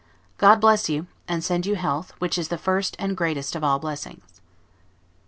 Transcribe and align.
God 0.39 0.59
bless 0.59 0.89
you, 0.89 1.05
and 1.27 1.43
send 1.43 1.67
you 1.67 1.75
health, 1.75 2.11
which 2.17 2.35
is 2.35 2.47
the 2.47 2.57
first 2.57 2.95
and 2.97 3.15
greatest 3.15 3.55
of 3.55 3.63
all 3.63 3.77
blessings! 3.77 4.41